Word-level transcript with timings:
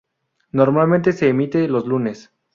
Normalmente 0.51 1.11
se 1.13 1.29
emite 1.29 1.67
los 1.67 1.85
lunes. 1.85 2.31